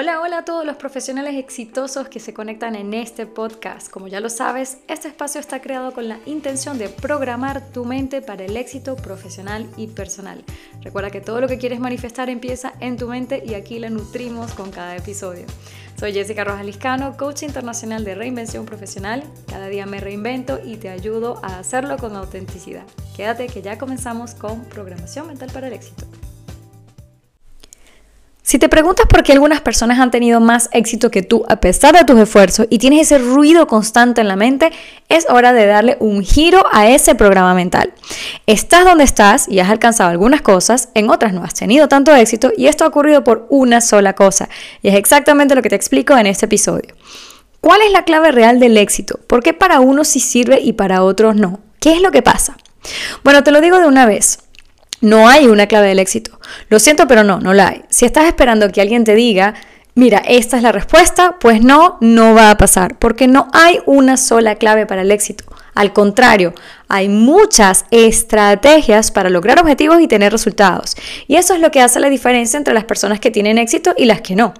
[0.00, 3.90] Hola, hola a todos los profesionales exitosos que se conectan en este podcast.
[3.90, 8.22] Como ya lo sabes, este espacio está creado con la intención de programar tu mente
[8.22, 10.44] para el éxito profesional y personal.
[10.82, 14.54] Recuerda que todo lo que quieres manifestar empieza en tu mente y aquí la nutrimos
[14.54, 15.46] con cada episodio.
[15.98, 19.24] Soy Jessica Rojas Liscano, coach internacional de reinvención profesional.
[19.48, 22.84] Cada día me reinvento y te ayudo a hacerlo con autenticidad.
[23.16, 26.06] Quédate que ya comenzamos con programación mental para el éxito.
[28.48, 31.94] Si te preguntas por qué algunas personas han tenido más éxito que tú a pesar
[31.94, 34.72] de tus esfuerzos y tienes ese ruido constante en la mente,
[35.10, 37.92] es hora de darle un giro a ese programa mental.
[38.46, 42.50] Estás donde estás y has alcanzado algunas cosas, en otras no has tenido tanto éxito
[42.56, 44.48] y esto ha ocurrido por una sola cosa.
[44.80, 46.94] Y es exactamente lo que te explico en este episodio.
[47.60, 49.20] ¿Cuál es la clave real del éxito?
[49.26, 51.60] ¿Por qué para unos sí sirve y para otros no?
[51.80, 52.56] ¿Qué es lo que pasa?
[53.24, 54.38] Bueno, te lo digo de una vez.
[55.00, 56.38] No hay una clave del éxito.
[56.68, 57.82] Lo siento, pero no, no la hay.
[57.88, 59.54] Si estás esperando que alguien te diga,
[59.94, 64.16] mira, esta es la respuesta, pues no, no va a pasar, porque no hay una
[64.16, 65.44] sola clave para el éxito.
[65.74, 66.54] Al contrario,
[66.88, 70.96] hay muchas estrategias para lograr objetivos y tener resultados.
[71.28, 74.06] Y eso es lo que hace la diferencia entre las personas que tienen éxito y
[74.06, 74.54] las que no.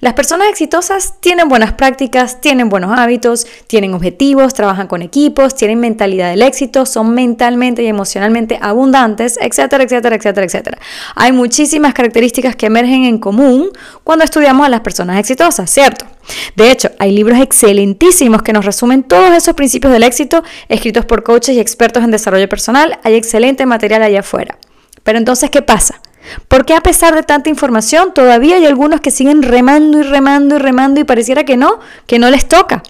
[0.00, 5.80] Las personas exitosas tienen buenas prácticas, tienen buenos hábitos, tienen objetivos, trabajan con equipos, tienen
[5.80, 10.78] mentalidad del éxito, son mentalmente y emocionalmente abundantes, etcétera, etcétera, etcétera, etcétera.
[11.14, 13.70] Hay muchísimas características que emergen en común
[14.04, 16.06] cuando estudiamos a las personas exitosas, ¿cierto?
[16.56, 21.22] De hecho, hay libros excelentísimos que nos resumen todos esos principios del éxito escritos por
[21.22, 22.98] coaches y expertos en desarrollo personal.
[23.02, 24.58] Hay excelente material allá afuera.
[25.02, 26.00] Pero entonces, ¿qué pasa?
[26.48, 30.56] ¿Por qué a pesar de tanta información todavía hay algunos que siguen remando y remando
[30.56, 32.82] y remando y pareciera que no, que no les toca?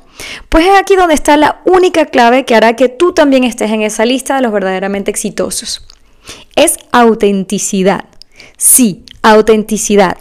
[0.48, 3.82] Pues es aquí donde está la única clave que hará que tú también estés en
[3.82, 5.86] esa lista de los verdaderamente exitosos.
[6.56, 8.04] Es autenticidad.
[8.56, 10.16] Sí, autenticidad.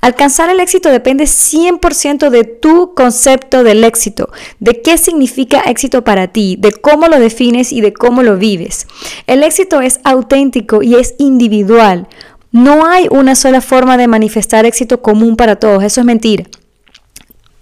[0.00, 6.28] Alcanzar el éxito depende 100% de tu concepto del éxito, de qué significa éxito para
[6.28, 8.86] ti, de cómo lo defines y de cómo lo vives.
[9.26, 12.08] El éxito es auténtico y es individual.
[12.56, 16.44] No hay una sola forma de manifestar éxito común para todos, eso es mentira.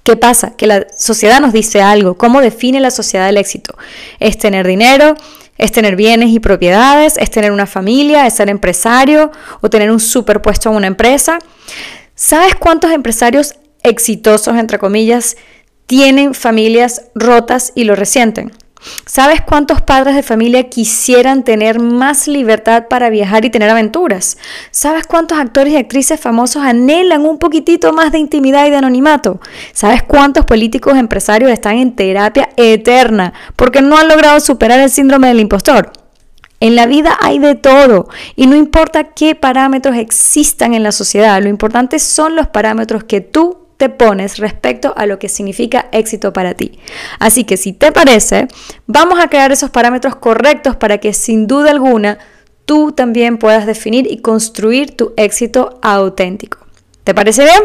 [0.05, 0.55] ¿Qué pasa?
[0.55, 2.17] Que la sociedad nos dice algo.
[2.17, 3.77] ¿Cómo define la sociedad el éxito?
[4.21, 5.17] Es tener dinero,
[5.59, 9.99] es tener bienes y propiedades, es tener una familia, es ser empresario o tener un
[9.99, 11.41] superpuesto en una empresa.
[12.15, 15.37] ¿Sabes cuántos empresarios exitosos, entre comillas,
[15.87, 18.53] tienen familias rotas y lo resienten?
[19.07, 24.39] ¿Sabes cuántos padres de familia quisieran tener más libertad para viajar y tener aventuras?
[24.71, 29.41] ¿Sabes cuántos actores y actrices famosos anhelan un poquitito más de intimidad y de anonimato?
[29.73, 35.29] ¿Sabes cuántos políticos empresarios están en terapia eterna porque no han logrado superar el síndrome
[35.29, 35.93] del impostor?
[36.61, 41.43] En la vida hay de todo y no importa qué parámetros existan en la sociedad,
[41.43, 46.33] lo importante son los parámetros que tú te pones respecto a lo que significa éxito
[46.33, 46.79] para ti.
[47.19, 48.49] Así que si te parece,
[48.87, 52.19] vamos a crear esos parámetros correctos para que sin duda alguna
[52.65, 56.59] tú también puedas definir y construir tu éxito auténtico.
[57.05, 57.61] ¿Te parece bien?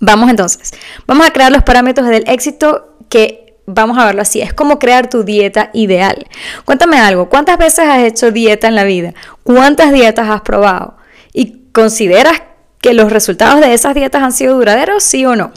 [0.00, 0.72] Vamos entonces.
[1.06, 5.10] Vamos a crear los parámetros del éxito que vamos a verlo así, es como crear
[5.10, 6.26] tu dieta ideal.
[6.64, 9.12] Cuéntame algo, ¿cuántas veces has hecho dieta en la vida?
[9.42, 10.96] ¿Cuántas dietas has probado?
[11.34, 12.40] ¿Y consideras
[12.80, 15.52] que los resultados de esas dietas han sido duraderos, sí o no.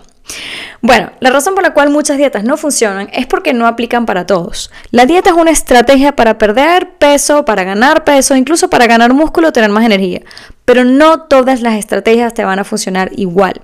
[0.81, 4.25] Bueno, la razón por la cual muchas dietas no funcionan es porque no aplican para
[4.25, 4.71] todos.
[4.89, 9.51] La dieta es una estrategia para perder peso, para ganar peso, incluso para ganar músculo
[9.51, 10.21] tener más energía.
[10.65, 13.61] Pero no todas las estrategias te van a funcionar igual.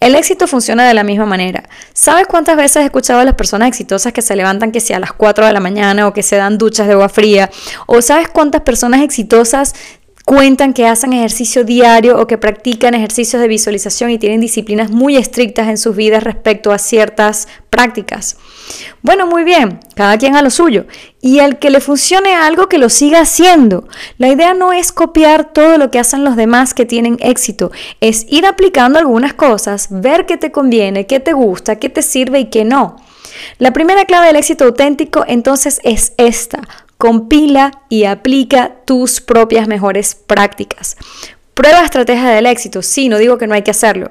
[0.00, 1.64] El éxito funciona de la misma manera.
[1.92, 5.00] ¿Sabes cuántas veces he escuchado a las personas exitosas que se levantan que sea a
[5.00, 7.50] las 4 de la mañana o que se dan duchas de agua fría?
[7.86, 9.74] ¿O sabes cuántas personas exitosas
[10.24, 15.16] cuentan que hacen ejercicio diario o que practican ejercicios de visualización y tienen disciplinas muy
[15.16, 18.36] estrictas en sus vidas respecto a ciertas prácticas.
[19.02, 20.86] Bueno, muy bien, cada quien a lo suyo.
[21.20, 23.86] Y al que le funcione algo, que lo siga haciendo.
[24.16, 27.70] La idea no es copiar todo lo que hacen los demás que tienen éxito,
[28.00, 32.40] es ir aplicando algunas cosas, ver qué te conviene, qué te gusta, qué te sirve
[32.40, 32.96] y qué no.
[33.58, 36.62] La primera clave del éxito auténtico entonces es esta,
[37.04, 40.96] compila y aplica tus propias mejores prácticas.
[41.52, 44.10] Prueba estrategia del éxito, sí, no digo que no hay que hacerlo.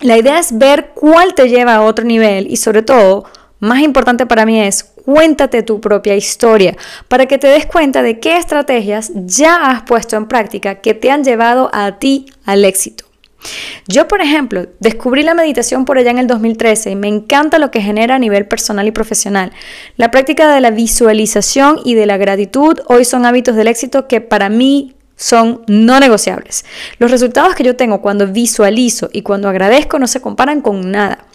[0.00, 3.26] La idea es ver cuál te lleva a otro nivel y sobre todo,
[3.60, 6.74] más importante para mí es cuéntate tu propia historia
[7.08, 11.10] para que te des cuenta de qué estrategias ya has puesto en práctica que te
[11.10, 13.11] han llevado a ti al éxito.
[13.88, 17.70] Yo, por ejemplo, descubrí la meditación por allá en el 2013 y me encanta lo
[17.70, 19.52] que genera a nivel personal y profesional.
[19.96, 24.20] La práctica de la visualización y de la gratitud hoy son hábitos del éxito que
[24.20, 26.64] para mí son no negociables.
[26.98, 31.26] Los resultados que yo tengo cuando visualizo y cuando agradezco no se comparan con nada.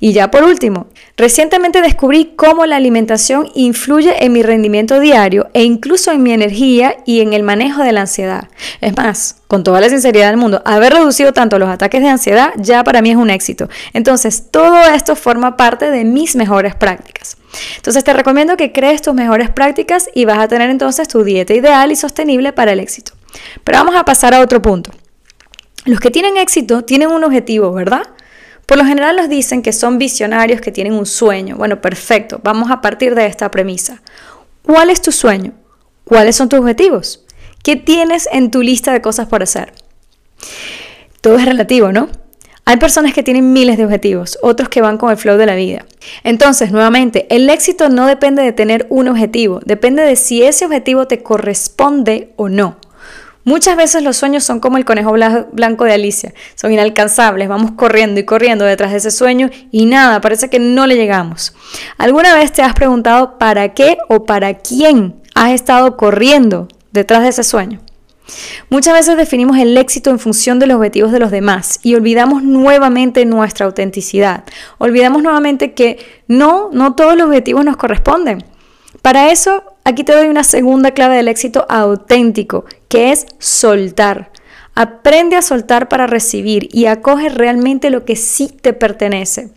[0.00, 5.62] Y ya por último, recientemente descubrí cómo la alimentación influye en mi rendimiento diario e
[5.62, 8.48] incluso en mi energía y en el manejo de la ansiedad.
[8.80, 12.52] Es más, con toda la sinceridad del mundo, haber reducido tanto los ataques de ansiedad
[12.56, 13.68] ya para mí es un éxito.
[13.92, 17.36] Entonces, todo esto forma parte de mis mejores prácticas.
[17.76, 21.54] Entonces te recomiendo que crees tus mejores prácticas y vas a tener entonces tu dieta
[21.54, 23.12] ideal y sostenible para el éxito.
[23.62, 24.90] Pero vamos a pasar a otro punto.
[25.84, 28.02] Los que tienen éxito tienen un objetivo, ¿verdad?
[28.74, 31.54] Por lo general nos dicen que son visionarios, que tienen un sueño.
[31.56, 34.02] Bueno, perfecto, vamos a partir de esta premisa.
[34.62, 35.52] ¿Cuál es tu sueño?
[36.02, 37.24] ¿Cuáles son tus objetivos?
[37.62, 39.72] ¿Qué tienes en tu lista de cosas por hacer?
[41.20, 42.08] Todo es relativo, ¿no?
[42.64, 45.54] Hay personas que tienen miles de objetivos, otros que van con el flow de la
[45.54, 45.86] vida.
[46.24, 51.06] Entonces, nuevamente, el éxito no depende de tener un objetivo, depende de si ese objetivo
[51.06, 52.78] te corresponde o no.
[53.44, 55.12] Muchas veces los sueños son como el conejo
[55.52, 60.20] blanco de Alicia, son inalcanzables, vamos corriendo y corriendo detrás de ese sueño y nada,
[60.22, 61.54] parece que no le llegamos.
[61.98, 67.28] ¿Alguna vez te has preguntado para qué o para quién has estado corriendo detrás de
[67.28, 67.80] ese sueño?
[68.70, 72.42] Muchas veces definimos el éxito en función de los objetivos de los demás y olvidamos
[72.42, 74.44] nuevamente nuestra autenticidad.
[74.78, 78.42] Olvidamos nuevamente que no, no todos los objetivos nos corresponden.
[79.02, 84.30] Para eso, aquí te doy una segunda clave del éxito auténtico, que es soltar.
[84.74, 89.50] Aprende a soltar para recibir y acoge realmente lo que sí te pertenece.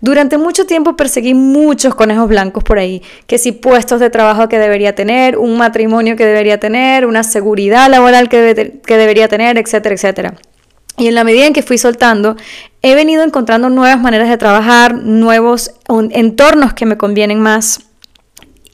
[0.00, 4.58] Durante mucho tiempo perseguí muchos conejos blancos por ahí, que si puestos de trabajo que
[4.58, 9.94] debería tener, un matrimonio que debería tener, una seguridad laboral que, que debería tener, etcétera,
[9.94, 10.34] etcétera.
[10.96, 12.36] Y en la medida en que fui soltando,
[12.82, 17.91] he venido encontrando nuevas maneras de trabajar, nuevos entornos que me convienen más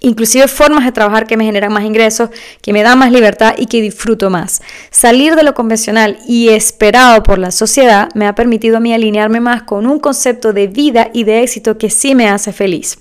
[0.00, 2.30] inclusive formas de trabajar que me generan más ingresos,
[2.62, 4.62] que me dan más libertad y que disfruto más.
[4.90, 9.40] Salir de lo convencional y esperado por la sociedad me ha permitido a mí alinearme
[9.40, 12.98] más con un concepto de vida y de éxito que sí me hace feliz.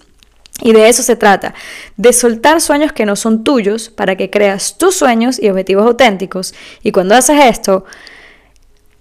[0.62, 1.54] Y de eso se trata,
[1.98, 6.56] de soltar sueños que no son tuyos para que creas tus sueños y objetivos auténticos.
[6.82, 7.86] Y cuando haces esto,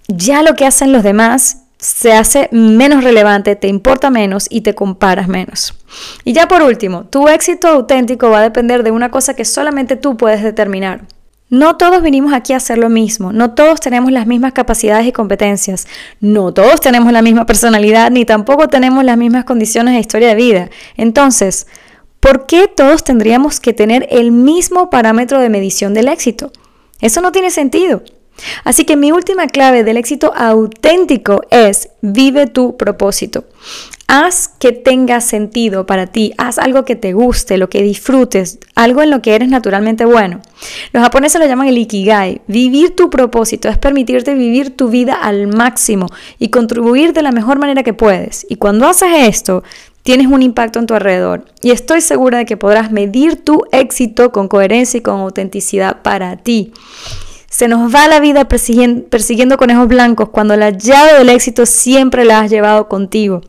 [0.07, 4.75] ya lo que hacen los demás se hace menos relevante, te importa menos y te
[4.75, 5.75] comparas menos.
[6.25, 9.97] Y ya por último, tu éxito auténtico va a depender de una cosa que solamente
[9.97, 11.03] tú puedes determinar.
[11.49, 15.13] No todos vinimos aquí a hacer lo mismo, no todos tenemos las mismas capacidades y
[15.13, 15.87] competencias,
[16.21, 20.35] no todos tenemos la misma personalidad, ni tampoco tenemos las mismas condiciones de historia de
[20.35, 20.71] vida.
[20.97, 21.69] Entonces,
[22.19, 26.51] ¿por qué todos tendríamos que tener el mismo parámetro de medición del éxito?
[27.01, 28.03] Eso no tiene sentido.
[28.65, 33.45] Así que mi última clave del éxito auténtico es vive tu propósito.
[34.09, 39.03] Haz que tenga sentido para ti, haz algo que te guste, lo que disfrutes, algo
[39.03, 40.41] en lo que eres naturalmente bueno.
[40.93, 42.41] Los japoneses lo llaman el ikigai.
[42.47, 46.07] Vivir tu propósito es permitirte vivir tu vida al máximo
[46.39, 48.47] y contribuir de la mejor manera que puedes.
[48.49, 49.65] Y cuando haces esto,
[50.05, 51.45] tienes un impacto en tu alrededor.
[51.63, 56.37] Y estoy segura de que podrás medir tu éxito con coherencia y con autenticidad para
[56.37, 56.73] ti.
[57.57, 62.41] Se nos va la vida persiguiendo, conejos blancos cuando la llave del éxito siempre la
[62.41, 63.41] has llevado contigo.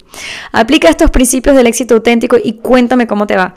[0.53, 3.55] Aplica estos principios del éxito auténtico y cuéntame cómo te va.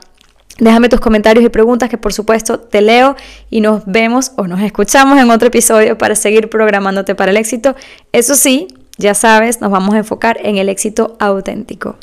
[0.58, 3.14] Déjame tus comentarios y preguntas que por supuesto te leo
[3.48, 7.76] y nos vemos o nos escuchamos en otro episodio para seguir programándote para el éxito.
[8.10, 8.66] Eso sí,
[8.98, 11.94] ya sabes, nos vamos a enfocar en el éxito auténtico.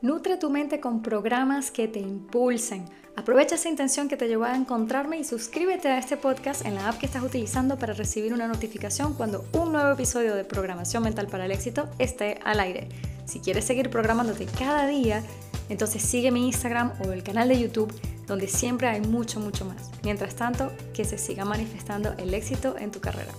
[0.00, 4.56] Nutre tu mente con programas que te impulsen Aprovecha esa intención que te llevó a
[4.56, 8.48] encontrarme y suscríbete a este podcast en la app que estás utilizando para recibir una
[8.48, 12.88] notificación cuando un nuevo episodio de Programación Mental para el Éxito esté al aire.
[13.26, 15.22] Si quieres seguir programándote cada día,
[15.68, 17.94] entonces sigue mi Instagram o el canal de YouTube
[18.26, 19.90] donde siempre hay mucho, mucho más.
[20.02, 23.32] Mientras tanto, que se siga manifestando el éxito en tu carrera.